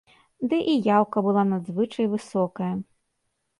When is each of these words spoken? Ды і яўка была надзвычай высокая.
Ды 0.53 0.57
і 0.71 0.73
яўка 0.97 1.17
была 1.27 1.43
надзвычай 1.51 2.05
высокая. 2.17 2.73